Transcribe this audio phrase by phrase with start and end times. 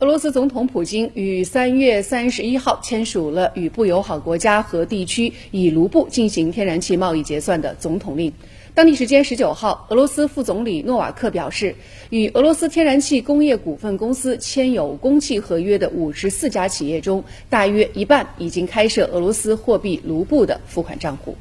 [0.00, 8.32] 俄罗斯总统普京于三月三十一号签署了与不友好国家和地区以卢布进行天然气贸易结算的总统令。
[8.74, 11.74] 当地时间十九号，俄罗斯副总理诺瓦克表示，
[12.10, 21.36] 与俄罗斯天然气工业股份公司签有供气合约的五十四家企业中，大约一半已经开设俄罗斯货币卢布的付款账户。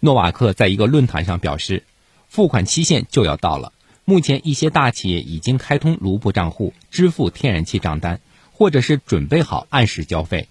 [0.00, 1.84] 诺瓦克在一个论坛上表示，
[2.28, 3.72] 付款期限就要到了。
[4.04, 8.20] 目前，一些大企业已经开通卢布账户支付天然气账单，
[8.52, 10.48] 或者是准备好按时交费。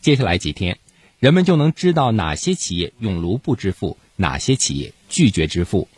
[0.00, 0.78] 接下来几天，
[1.18, 3.96] 人们就能知道哪些企业用卢布支付。
[4.16, 5.88] 哪些企业拒绝支付？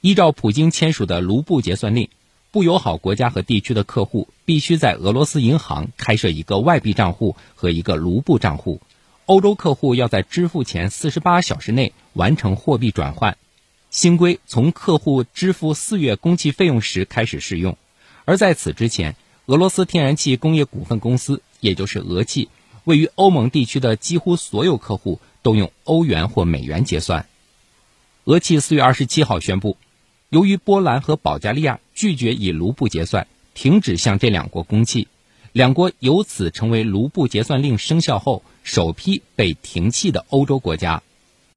[0.00, 2.08] 依照普京签署的卢布结算令，
[2.52, 8.80] 不友好国家和地区的客户必须在俄罗斯银行开设一个外币账户和一个卢布账户。
[9.26, 13.36] 欧洲客户要在支付前四十八小时内完成货币转换。
[13.90, 17.78] 新规从客户支付四月供气费用时开始适用，
[18.26, 22.50] 而在此之前，俄罗斯天然气工业股份公司，也就是俄气，
[22.84, 27.26] 位于欧盟地区的几乎所有客户都用欧元或美元结算。
[28.24, 29.78] 俄气四月二十七号宣布，
[30.28, 35.08] 由于波兰和保加利亚拒绝以卢布结算，停止向这两国供气，
[35.52, 41.02] 两国由此成为卢布结算令生效后首批被停气的欧洲国家。